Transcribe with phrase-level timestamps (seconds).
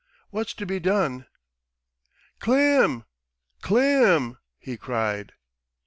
[0.31, 1.27] What's to be done?"
[2.39, 3.03] "Klim!
[3.61, 5.33] Klim," he cried.